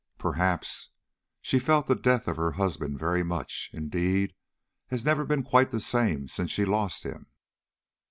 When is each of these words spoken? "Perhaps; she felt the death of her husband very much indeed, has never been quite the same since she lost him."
"Perhaps; 0.17 0.89
she 1.43 1.59
felt 1.59 1.85
the 1.85 1.93
death 1.93 2.27
of 2.27 2.35
her 2.35 2.53
husband 2.53 2.97
very 2.97 3.21
much 3.21 3.69
indeed, 3.71 4.33
has 4.87 5.05
never 5.05 5.23
been 5.25 5.43
quite 5.43 5.69
the 5.69 5.79
same 5.79 6.27
since 6.27 6.49
she 6.49 6.65
lost 6.65 7.03
him." 7.03 7.27